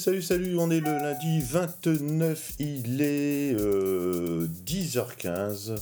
[0.00, 5.76] salut, salut, on est le lundi 29, il est 10h15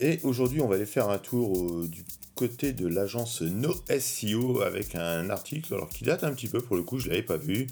[0.00, 2.02] et aujourd'hui on va aller faire un tour euh, du
[2.40, 6.82] côté de l'agence NoSEO avec un article alors qui date un petit peu pour le
[6.82, 7.66] coup, je ne l'avais pas vu,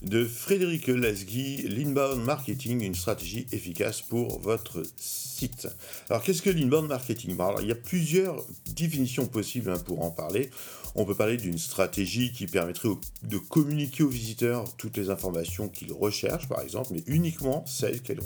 [0.00, 5.68] de Frédéric Lasgui, L'inbound marketing, une stratégie efficace pour votre site.
[6.08, 7.34] Alors qu'est-ce que l'inbound marketing?
[7.34, 8.42] Alors, Il y a plusieurs
[8.74, 10.48] définitions possibles hein, pour en parler.
[10.94, 12.88] On peut parler d'une stratégie qui permettrait
[13.24, 18.20] de communiquer aux visiteurs toutes les informations qu'ils recherchent, par exemple, mais uniquement celles qu'ils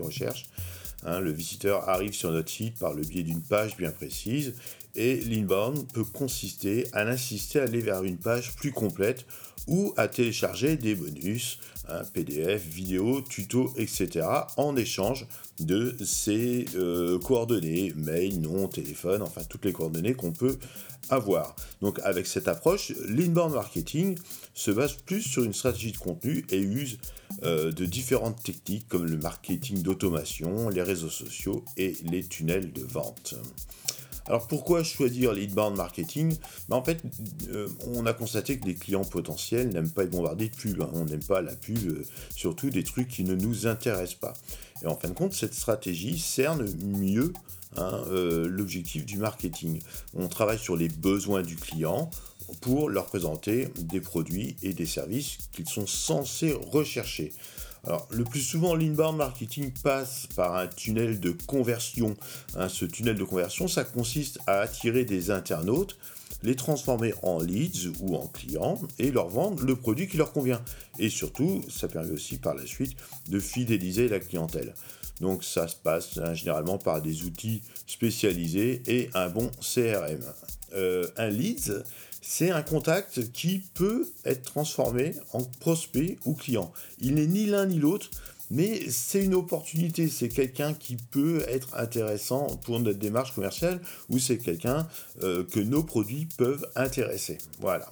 [0.00, 0.46] recherchent.
[1.04, 4.54] Hein, le visiteur arrive sur notre site par le biais d'une page bien précise
[4.94, 9.26] et l'inbound peut consister à l'insister à aller vers une page plus complète
[9.66, 11.58] ou à télécharger des bonus,
[12.14, 14.26] PDF, vidéo, tuto, etc.
[14.56, 15.26] en échange
[15.60, 20.58] de ces euh, coordonnées, mail, nom, téléphone, enfin toutes les coordonnées qu'on peut
[21.10, 21.56] avoir.
[21.80, 24.18] Donc avec cette approche, l'inbound marketing
[24.54, 26.98] se base plus sur une stratégie de contenu et use
[27.42, 32.82] euh, de différentes techniques comme le marketing d'automation, les réseaux sociaux et les tunnels de
[32.82, 33.34] vente.
[34.26, 36.36] Alors pourquoi choisir l'inbound marketing
[36.68, 37.02] ben, En fait,
[37.48, 40.80] euh, on a constaté que les clients potentiels n'aiment pas être bombardés de pubs.
[40.80, 40.90] Hein.
[40.92, 44.34] On n'aime pas la pub, euh, surtout des trucs qui ne nous intéressent pas.
[44.82, 47.32] Et en fin de compte, cette stratégie cerne mieux
[47.76, 49.80] hein, euh, l'objectif du marketing.
[50.14, 52.10] On travaille sur les besoins du client
[52.60, 57.32] pour leur présenter des produits et des services qu'ils sont censés rechercher.
[57.84, 62.16] Alors, le plus souvent, l'inbound marketing passe par un tunnel de conversion.
[62.54, 65.98] Hein, ce tunnel de conversion, ça consiste à attirer des internautes,
[66.44, 70.62] les transformer en leads ou en clients et leur vendre le produit qui leur convient.
[71.00, 72.96] Et surtout, ça permet aussi par la suite
[73.28, 74.74] de fidéliser la clientèle.
[75.20, 80.20] Donc ça se passe hein, généralement par des outils spécialisés et un bon CRM.
[80.74, 81.84] Euh, un leads,
[82.22, 86.72] c'est un contact qui peut être transformé en prospect ou client.
[87.00, 88.10] Il n'est ni l'un ni l'autre,
[88.50, 94.18] mais c'est une opportunité, c'est quelqu'un qui peut être intéressant pour notre démarche commerciale ou
[94.18, 94.86] c'est quelqu'un
[95.22, 97.38] euh, que nos produits peuvent intéresser.
[97.60, 97.90] Voilà.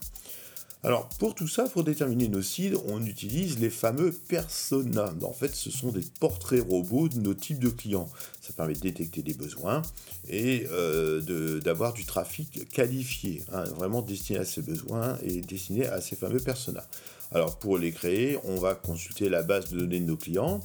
[0.83, 5.13] Alors, pour tout ça, pour déterminer nos cibles, on utilise les fameux personas.
[5.23, 8.09] En fait, ce sont des portraits robots de nos types de clients.
[8.51, 9.83] Ça permet de détecter des besoins
[10.29, 16.01] et euh, d'avoir du trafic qualifié, hein, vraiment destiné à ces besoins et destiné à
[16.01, 16.85] ces fameux personas.
[17.33, 20.59] Alors pour les créer, on va consulter la base de données de nos clients,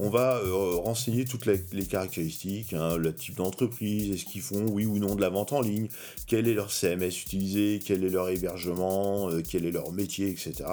[0.00, 4.84] on va euh, renseigner toutes les, caractéristiques, hein, le type d'entreprise, est-ce qu'ils font oui
[4.84, 5.86] ou non de la vente en ligne,
[6.26, 10.64] quel est leur CMS utilisé, quel est leur hébergement, euh, quel est leur métier, etc.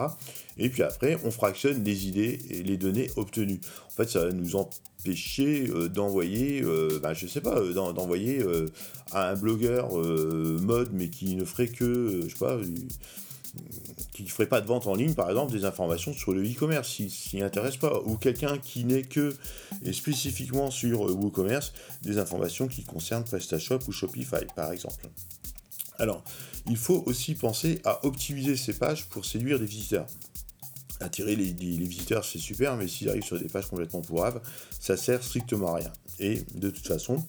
[0.58, 3.60] Et puis après, on fractionne les idées et les données obtenues.
[3.88, 6.64] En fait, ça va nous empêcher euh, d'envoyer,
[7.02, 8.44] bah, je sais pas, d'envoyer
[9.12, 12.60] à un blogueur mode, mais qui ne ferait que, je sais pas,
[14.14, 16.90] qui ne ferait pas de vente en ligne, par exemple, des informations sur le e-commerce,
[16.90, 19.36] s'il s'y intéresse pas, ou quelqu'un qui n'est que,
[19.84, 25.08] et spécifiquement sur euh, WooCommerce, des informations qui concernent PrestaShop ou Shopify, par exemple.
[26.00, 26.24] Alors,
[26.68, 30.08] il faut aussi penser à optimiser ces pages pour séduire des visiteurs.
[31.02, 34.42] Attirer les, visiteurs, c'est super, mais s'ils arrivent sur des pages complètement pourraves,
[34.80, 35.94] ça sert strictement à rien.
[36.20, 37.24] Et de toute façon,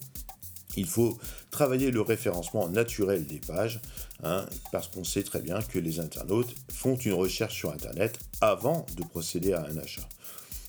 [0.76, 1.18] il faut
[1.50, 3.80] travailler le référencement naturel des pages,
[4.22, 8.86] hein, parce qu'on sait très bien que les internautes font une recherche sur Internet avant
[8.96, 10.06] de procéder à un achat.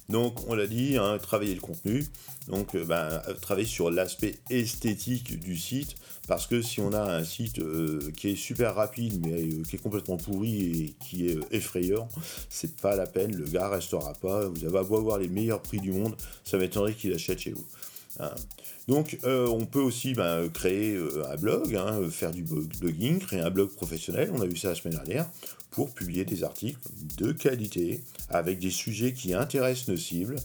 [0.10, 2.06] Donc, on l'a dit, hein, travailler le contenu,
[2.48, 5.96] donc euh, ben, travailler sur l'aspect esthétique du site,
[6.28, 9.76] parce que si on a un site euh, qui est super rapide, mais euh, qui
[9.76, 12.08] est complètement pourri et qui est effrayant,
[12.50, 15.80] c'est pas la peine, le gars restera pas, vous avez beau avoir les meilleurs prix
[15.80, 17.66] du monde, ça m'étonnerait qu'il achète chez vous.
[18.20, 18.34] Hein.
[18.88, 23.42] Donc euh, on peut aussi ben, créer euh, un blog, hein, faire du blogging, créer
[23.42, 25.30] un blog professionnel, on a vu ça la semaine dernière,
[25.72, 26.80] pour publier des articles
[27.18, 30.38] de qualité avec des sujets qui intéressent nos cibles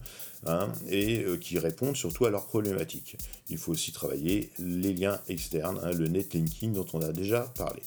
[0.46, 3.16] hein, et euh, qui répondent surtout à leurs problématiques.
[3.48, 7.82] Il faut aussi travailler les liens externes, le netlinking dont on a déjà parlé.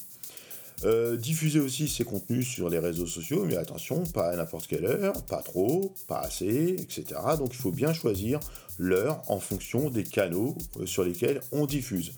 [0.85, 4.85] Euh, diffuser aussi ces contenus sur les réseaux sociaux, mais attention, pas à n'importe quelle
[4.85, 7.19] heure, pas trop, pas assez, etc.
[7.39, 8.39] Donc il faut bien choisir
[8.77, 12.11] l'heure en fonction des canaux euh, sur lesquels on diffuse.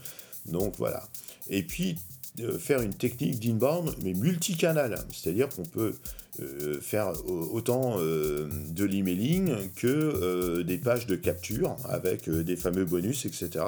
[0.47, 1.07] Donc voilà.
[1.49, 1.95] Et puis
[2.41, 5.93] euh, faire une technique d'inbound, mais multicanal, c'est-à-dire qu'on peut
[6.39, 12.85] euh, faire autant euh, de l'emailing que euh, des pages de capture avec des fameux
[12.85, 13.65] bonus, etc.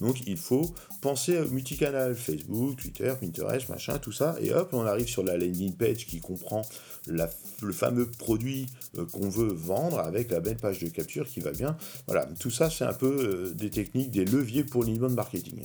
[0.00, 4.82] Donc il faut penser au multicanal, Facebook, Twitter, Pinterest, machin, tout ça, et hop, on
[4.82, 6.62] arrive sur la landing page qui comprend
[7.08, 8.66] le fameux produit
[9.12, 11.76] qu'on veut vendre avec la belle page de capture qui va bien.
[12.06, 15.64] Voilà, tout ça c'est un peu des techniques, des leviers pour l'inbound marketing.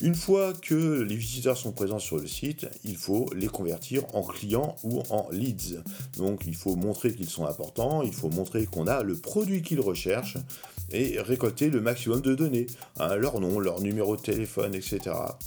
[0.00, 4.22] Une fois que les visiteurs sont présents sur le site, il faut les convertir en
[4.22, 5.82] clients ou en leads.
[6.18, 9.80] Donc il faut montrer qu'ils sont importants, il faut montrer qu'on a le produit qu'ils
[9.80, 10.36] recherchent
[10.92, 12.66] et récolter le maximum de données,
[12.98, 15.00] hein, leur nom, leur numéro de téléphone, etc.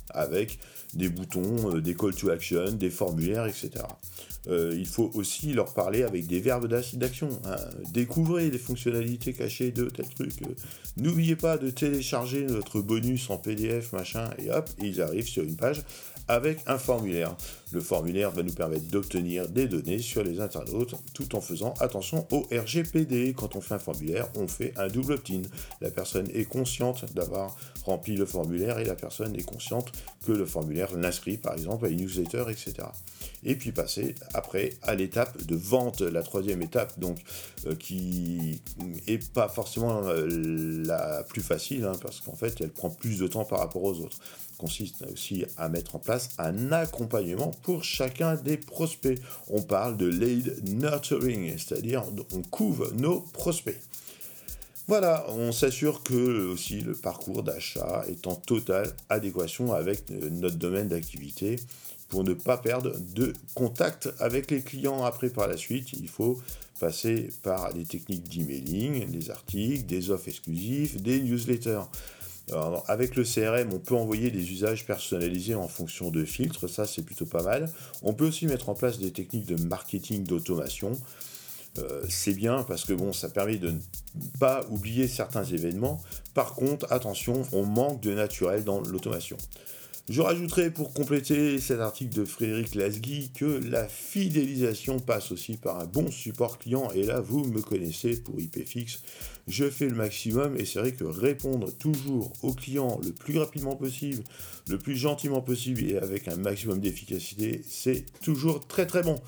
[0.09, 0.59] Avec
[0.93, 3.69] des boutons, euh, des call to action, des formulaires, etc.
[4.47, 7.29] Euh, il faut aussi leur parler avec des verbes d'action.
[7.45, 7.57] Hein.
[7.93, 10.33] Découvrez les fonctionnalités cachées de tel truc.
[10.97, 15.55] N'oubliez pas de télécharger notre bonus en PDF, machin, et hop, ils arrivent sur une
[15.55, 15.83] page
[16.29, 17.35] avec un formulaire.
[17.71, 22.27] Le formulaire va nous permettre d'obtenir des données sur les internautes tout en faisant attention
[22.31, 23.33] au RGPD.
[23.35, 25.19] Quand on fait un formulaire, on fait un double
[25.81, 27.55] La personne est consciente d'avoir
[27.85, 29.91] rempli le formulaire et la personne est consciente
[30.25, 32.73] que le formulaire l'inscrit par exemple à une newsletter, etc.
[33.43, 37.17] Et puis passer après à l'étape de vente, la troisième étape, donc
[37.65, 38.61] euh, qui
[39.07, 40.27] est pas forcément euh,
[40.85, 43.99] la plus facile, hein, parce qu'en fait elle prend plus de temps par rapport aux
[43.99, 44.19] autres
[44.59, 49.19] consiste aussi à mettre en place un accompagnement pour chacun des prospects.
[49.49, 52.03] On parle de lead nurturing, c'est-à-dire
[52.35, 53.79] on couvre nos prospects.
[54.89, 60.55] Voilà, on s'assure que aussi le parcours d'achat est en totale adéquation avec euh, notre
[60.55, 61.57] domaine d'activité
[62.07, 65.93] pour ne pas perdre de contact avec les clients après par la suite.
[65.93, 66.41] Il faut
[66.79, 71.83] passer par des techniques d'emailing, des articles, des offres exclusives, des newsletters
[72.87, 77.03] avec le CRM, on peut envoyer des usages personnalisés en fonction de filtres, ça c'est
[77.03, 77.71] plutôt pas mal.
[78.01, 80.93] On peut aussi mettre en place des techniques de marketing d'automation.
[81.77, 83.79] Euh, c'est bien parce que bon, ça permet de ne
[84.39, 86.01] pas oublier certains événements.
[86.33, 89.37] Par contre, attention, on manque de naturel dans l'automation.
[90.09, 95.79] Je rajouterai pour compléter cet article de Frédéric Lasgui que la fidélisation passe aussi par
[95.79, 96.89] un bon support client.
[96.95, 99.03] Et là, vous me connaissez pour IPFix.
[99.49, 103.75] Je fais le maximum et c'est vrai que répondre toujours aux clients le plus rapidement
[103.75, 104.23] possible,
[104.69, 109.19] le plus gentiment possible et avec un maximum d'efficacité, c'est toujours très très bon.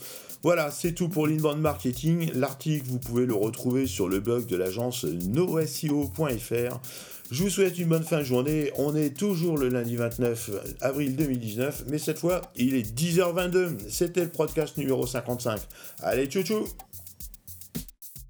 [0.44, 2.32] Voilà, c'est tout pour l'inbound marketing.
[2.36, 6.80] L'article, vous pouvez le retrouver sur le blog de l'agence noseo.fr.
[7.32, 8.72] Je vous souhaite une bonne fin de journée.
[8.76, 10.52] On est toujours le lundi 29
[10.82, 13.90] avril 2019, mais cette fois, il est 10h22.
[13.90, 15.60] C'était le podcast numéro 55.
[16.02, 16.68] Allez, tchou tchou